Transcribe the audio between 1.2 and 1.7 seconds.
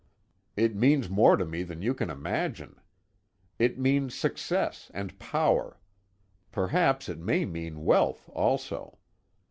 to me